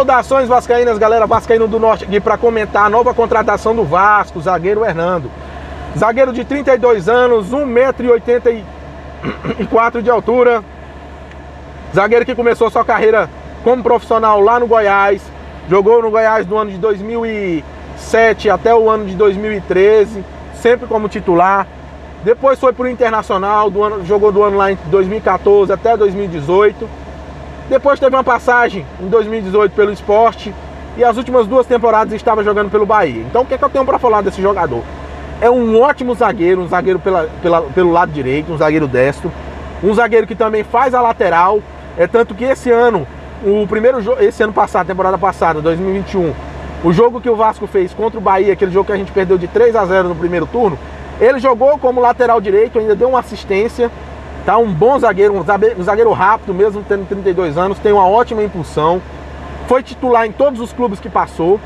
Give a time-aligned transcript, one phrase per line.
[0.00, 4.82] Saudações vascaínas, galera vascaíno do Norte aqui para comentar a nova contratação do Vasco, zagueiro
[4.82, 5.30] Hernando.
[5.94, 10.64] Zagueiro de 32 anos, 1,84m de altura.
[11.94, 13.28] Zagueiro que começou sua carreira
[13.62, 15.20] como profissional lá no Goiás.
[15.68, 20.24] Jogou no Goiás do ano de 2007 até o ano de 2013,
[20.54, 21.66] sempre como titular.
[22.24, 26.88] Depois foi para o Internacional, do ano, jogou do ano lá em 2014 até 2018.
[27.70, 30.52] Depois teve uma passagem em 2018 pelo esporte.
[30.96, 33.22] E as últimas duas temporadas estava jogando pelo Bahia.
[33.22, 34.82] Então o que, é que eu tenho para falar desse jogador?
[35.40, 39.30] É um ótimo zagueiro, um zagueiro pela, pela, pelo lado direito, um zagueiro destro.
[39.84, 41.62] Um zagueiro que também faz a lateral.
[41.96, 43.06] É tanto que esse ano,
[43.46, 46.34] o primeiro esse ano passado, temporada passada, 2021,
[46.82, 49.38] o jogo que o Vasco fez contra o Bahia, aquele jogo que a gente perdeu
[49.38, 50.76] de 3 a 0 no primeiro turno,
[51.20, 53.92] ele jogou como lateral direito, ainda deu uma assistência.
[54.44, 59.00] Tá um bom zagueiro, um zagueiro rápido, mesmo tendo 32 anos, tem uma ótima impulsão.
[59.68, 61.60] Foi titular em todos os clubes que passou.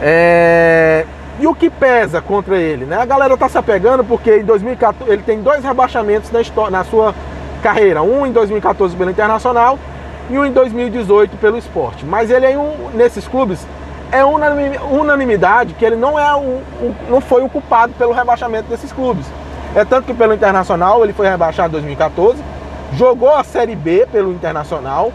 [0.00, 1.06] É...
[1.38, 2.84] E o que pesa contra ele?
[2.84, 2.96] Né?
[2.96, 6.84] A galera tá se apegando porque em 2014 ele tem dois rebaixamentos na, história, na
[6.84, 7.14] sua
[7.62, 8.02] carreira.
[8.02, 9.78] Um em 2014 pelo Internacional
[10.28, 12.04] e um em 2018 pelo esporte.
[12.04, 13.66] Mas ele é um, nesses clubes
[14.12, 18.92] é unanimidade que ele não, é o, o, não foi o culpado pelo rebaixamento desses
[18.92, 19.24] clubes.
[19.74, 22.42] É tanto que pelo Internacional ele foi rebaixado em 2014,
[22.94, 25.12] jogou a Série B pelo Internacional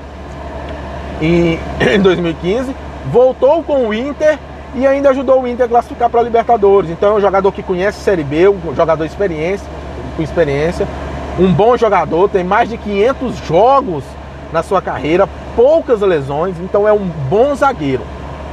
[1.21, 1.59] em,
[1.93, 2.75] em 2015,
[3.11, 4.39] voltou com o Inter
[4.75, 6.89] e ainda ajudou o Inter a classificar para a Libertadores.
[6.89, 9.67] Então é um jogador que conhece Série B, um jogador experiência,
[10.15, 10.87] com experiência,
[11.39, 14.03] um bom jogador, tem mais de 500 jogos
[14.53, 18.03] na sua carreira, poucas lesões, então é um bom zagueiro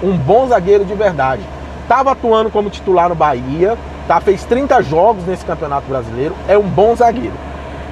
[0.03, 1.43] um bom zagueiro de verdade.
[1.83, 4.21] Estava atuando como titular no Bahia, tá?
[4.21, 7.35] fez 30 jogos nesse Campeonato Brasileiro, é um bom zagueiro.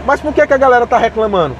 [0.06, 1.56] Mas por que, que a galera está reclamando?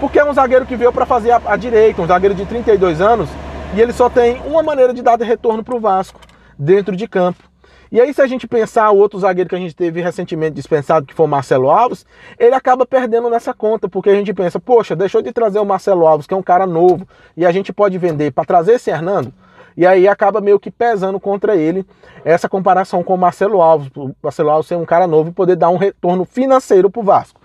[0.00, 3.00] Porque é um zagueiro que veio para fazer a, a, direita, um zagueiro de 32
[3.00, 3.28] anos,
[3.74, 6.20] e ele só tem uma maneira de dar de retorno para o Vasco,
[6.58, 7.52] dentro de campo.
[7.92, 11.04] E aí, se a gente pensar o outro zagueiro que a gente teve recentemente dispensado,
[11.04, 12.06] que foi o Marcelo Alves,
[12.38, 16.06] ele acaba perdendo nessa conta, porque a gente pensa, poxa, deixou de trazer o Marcelo
[16.06, 19.30] Alves, que é um cara novo, e a gente pode vender para trazer esse Hernando.
[19.76, 21.86] E aí acaba meio que pesando contra ele
[22.24, 23.90] essa comparação com o Marcelo Alves.
[23.96, 27.04] O Marcelo Alves ser um cara novo e poder dar um retorno financeiro para o
[27.04, 27.40] Vasco.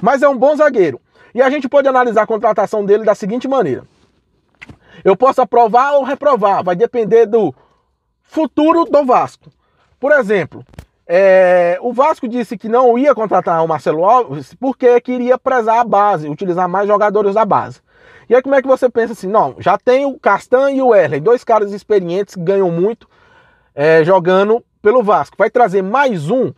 [0.00, 1.00] Mas é um bom zagueiro.
[1.34, 3.84] E a gente pode analisar a contratação dele da seguinte maneira:
[5.04, 7.54] eu posso aprovar ou reprovar, vai depender do
[8.22, 9.50] futuro do Vasco.
[9.98, 10.64] Por exemplo,
[11.06, 15.84] é, o Vasco disse que não ia contratar o Marcelo Alves porque queria prezar a
[15.84, 17.80] base, utilizar mais jogadores da base.
[18.30, 20.94] E aí como é que você pensa assim, não, já tem o Castan e o
[20.94, 23.08] Erlen, dois caras experientes que ganham muito
[23.74, 25.36] é, jogando pelo Vasco.
[25.36, 26.52] Vai trazer mais um,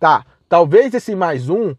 [0.00, 0.26] tá?
[0.48, 1.72] Talvez esse mais um,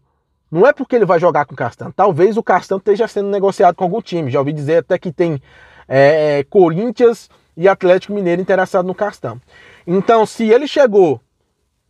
[0.50, 3.74] não é porque ele vai jogar com o Castan, talvez o Castan esteja sendo negociado
[3.74, 4.30] com algum time.
[4.30, 5.38] Já ouvi dizer até que tem
[5.86, 9.38] é, é Corinthians e Atlético Mineiro interessado no Castan.
[9.86, 11.20] Então, se ele chegou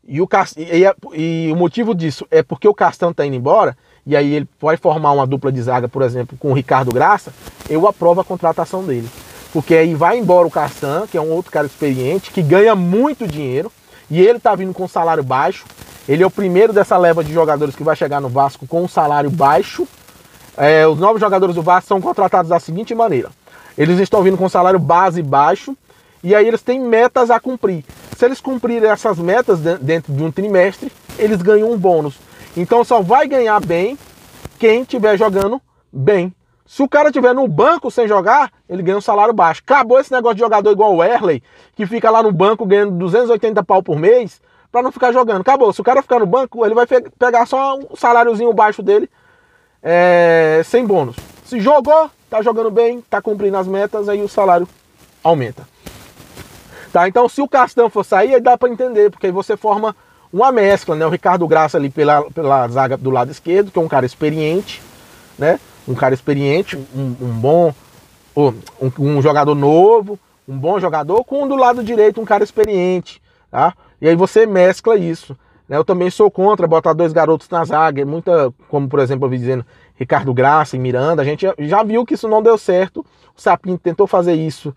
[0.03, 4.17] e o, e, e, o motivo disso é porque o Castan está indo embora, e
[4.17, 7.33] aí ele vai formar uma dupla de zaga, por exemplo, com o Ricardo Graça,
[7.69, 9.09] eu aprovo a contratação dele.
[9.53, 13.27] Porque aí vai embora o Castan, que é um outro cara experiente, que ganha muito
[13.27, 13.73] dinheiro,
[14.11, 15.65] e ele tá vindo com salário baixo.
[16.09, 18.89] Ele é o primeiro dessa leva de jogadores que vai chegar no Vasco com um
[18.89, 19.89] salário baixo.
[20.57, 23.31] É, os novos jogadores do Vasco são contratados da seguinte maneira:
[23.77, 25.77] eles estão vindo com salário base baixo,
[26.23, 27.85] e aí eles têm metas a cumprir.
[28.17, 32.15] Se eles cumprirem essas metas dentro de um trimestre, eles ganham um bônus.
[32.57, 33.99] Então só vai ganhar bem
[34.59, 35.61] quem estiver jogando
[35.93, 36.35] bem.
[36.67, 39.63] Se o cara estiver no banco sem jogar, ele ganha um salário baixo.
[39.65, 41.43] Acabou esse negócio de jogador igual o Erley,
[41.77, 44.41] que fica lá no banco ganhando 280 pau por mês,
[44.73, 45.43] para não ficar jogando.
[45.43, 45.73] Acabou.
[45.73, 49.09] Se o cara ficar no banco, ele vai pegar só um saláriozinho baixo dele,
[49.81, 51.17] é, sem bônus.
[51.45, 54.67] Se jogou, tá jogando bem, tá cumprindo as metas, aí o salário
[55.23, 55.69] aumenta.
[56.93, 57.07] Tá?
[57.07, 59.95] Então, se o Castão for sair, aí dá para entender, porque aí você forma
[60.33, 61.07] uma mescla, né?
[61.07, 64.83] O Ricardo Graça ali pela, pela zaga do lado esquerdo, que é um cara experiente,
[65.39, 65.59] né?
[65.87, 67.75] Um cara experiente, um, um bom.
[68.37, 68.53] Um,
[68.99, 73.73] um, jogador novo, um bom jogador, com do lado direito um cara experiente, tá?
[73.99, 75.35] E aí você mescla isso.
[75.67, 75.77] Né?
[75.77, 79.31] Eu também sou contra botar dois garotos na zaga, é muita, como por exemplo eu
[79.31, 79.65] vi dizendo,
[79.95, 83.01] Ricardo Graça e Miranda, a gente já viu que isso não deu certo.
[83.37, 84.75] O Sapinto tentou fazer isso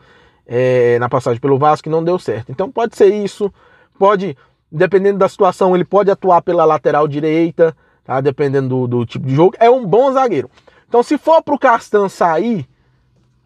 [0.48, 2.52] é, na passagem pelo Vasco e não deu certo.
[2.52, 3.54] Então pode ser isso,
[3.98, 4.38] pode
[4.72, 8.22] dependendo da situação, ele pode atuar pela lateral direita, tá?
[8.22, 9.56] dependendo do, do tipo de jogo.
[9.60, 10.50] É um bom zagueiro.
[10.88, 12.68] Então, se for para o Castan sair,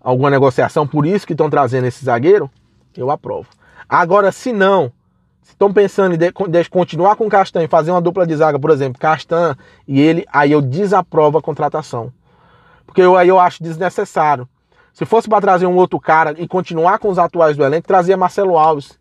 [0.02, 2.50] alguma negociação, por isso que estão trazendo esse zagueiro,
[2.96, 3.50] eu aprovo.
[3.88, 4.92] Agora, se não,
[5.42, 8.36] se estão pensando em de, de, continuar com o Castan e fazer uma dupla de
[8.36, 12.12] zaga, por exemplo, Castan e ele, aí eu desaprovo a contratação.
[12.86, 14.48] Porque eu, aí eu acho desnecessário.
[14.94, 18.16] Se fosse para trazer um outro cara e continuar com os atuais do elenco, trazia
[18.16, 19.00] Marcelo Alves.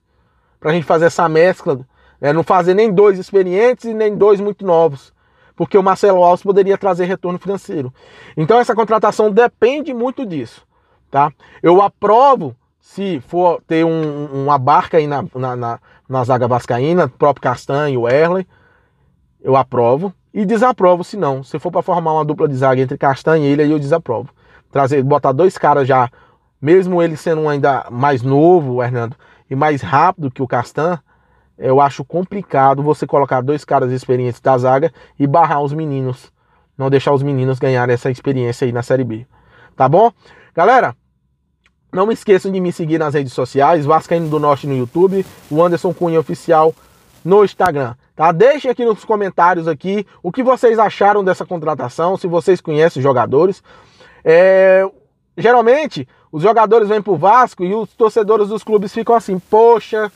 [0.59, 1.81] Pra gente fazer essa mescla.
[2.23, 5.13] É, não fazer nem dois experientes e nem dois muito novos.
[5.57, 7.93] Porque o Marcelo Alves poderia trazer retorno financeiro.
[8.37, 10.67] Então essa contratação depende muito disso.
[11.11, 11.31] Tá?
[11.63, 17.09] Eu aprovo se for ter um, uma barca aí na, na, na, na zaga vascaína,
[17.09, 18.47] próprio Castanho, o Erlen,
[19.43, 20.15] eu aprovo.
[20.33, 21.43] E desaprovo se não.
[21.43, 24.31] Se for para formar uma dupla de zaga entre Castanho e ele, aí eu desaprovo
[24.73, 26.11] trazer, botar dois caras já,
[26.61, 29.15] mesmo ele sendo ainda mais novo, Hernando,
[29.49, 30.99] e mais rápido que o Castan,
[31.63, 36.33] eu acho complicado você colocar dois caras experientes da zaga e barrar os meninos.
[36.77, 39.27] Não deixar os meninos ganharem essa experiência aí na Série B.
[39.77, 40.11] Tá bom?
[40.55, 40.97] Galera,
[41.93, 45.63] não me esqueçam de me seguir nas redes sociais, Vascaíno do Norte no YouTube, o
[45.63, 46.75] Anderson Cunha Oficial
[47.25, 47.95] no Instagram.
[48.17, 48.33] Tá?
[48.33, 53.05] Deixem aqui nos comentários aqui o que vocês acharam dessa contratação, se vocês conhecem os
[53.05, 53.63] jogadores.
[54.25, 54.85] É,
[55.37, 60.11] geralmente, os jogadores vêm pro Vasco e os torcedores dos clubes ficam assim, poxa,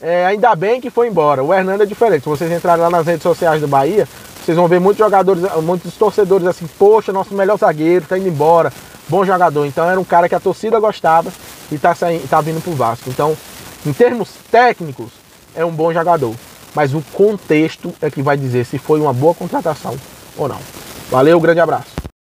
[0.00, 1.42] é, ainda bem que foi embora.
[1.42, 2.22] O Hernando é diferente.
[2.22, 4.08] Se vocês entrarem lá nas redes sociais do Bahia,
[4.44, 8.72] vocês vão ver muitos jogadores, muitos torcedores assim, poxa, nosso melhor zagueiro tá indo embora,
[9.08, 9.66] bom jogador.
[9.66, 11.30] Então era um cara que a torcida gostava
[11.70, 13.10] e tá, saindo, tá vindo pro Vasco.
[13.10, 13.36] Então,
[13.84, 15.10] em termos técnicos,
[15.54, 16.34] é um bom jogador.
[16.74, 19.96] Mas o contexto é que vai dizer se foi uma boa contratação
[20.36, 20.58] ou não.
[21.10, 21.97] Valeu, grande abraço.